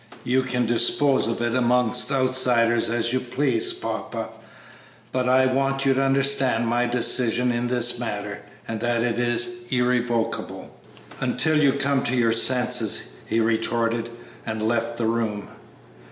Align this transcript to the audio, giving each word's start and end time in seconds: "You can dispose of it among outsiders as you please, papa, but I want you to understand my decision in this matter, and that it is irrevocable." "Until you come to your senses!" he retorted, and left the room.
"You 0.23 0.41
can 0.41 0.65
dispose 0.65 1.27
of 1.27 1.43
it 1.43 1.53
among 1.53 1.89
outsiders 2.11 2.89
as 2.89 3.13
you 3.13 3.19
please, 3.19 3.71
papa, 3.71 4.29
but 5.11 5.29
I 5.29 5.45
want 5.45 5.85
you 5.85 5.93
to 5.93 6.01
understand 6.01 6.65
my 6.65 6.87
decision 6.87 7.51
in 7.51 7.67
this 7.67 7.99
matter, 7.99 8.39
and 8.67 8.79
that 8.79 9.03
it 9.03 9.19
is 9.19 9.65
irrevocable." 9.71 10.75
"Until 11.19 11.55
you 11.61 11.73
come 11.73 12.03
to 12.05 12.15
your 12.15 12.33
senses!" 12.33 13.09
he 13.27 13.39
retorted, 13.39 14.09
and 14.43 14.67
left 14.67 14.97
the 14.97 15.05
room. 15.05 15.49